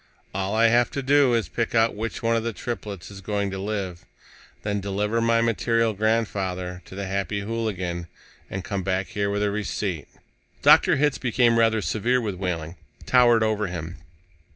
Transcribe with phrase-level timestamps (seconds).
[0.33, 3.51] "All I have to do is pick out which one of the triplets is going
[3.51, 4.03] to live,
[4.63, 8.07] then deliver my maternal grandfather to the Happy Hooligan,
[8.49, 10.07] and come back here with a receipt."
[10.63, 10.95] Dr.
[10.95, 13.97] Hitz became rather severe with Wehling, towered over him.